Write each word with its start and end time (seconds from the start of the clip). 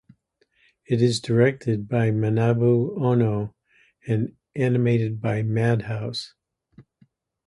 It 0.87 0.99
is 0.99 1.19
directed 1.19 1.87
by 1.87 2.09
Manabu 2.09 2.99
Ono 2.99 3.53
and 4.07 4.35
animated 4.55 5.21
by 5.21 5.43
Madhouse. 5.43 6.33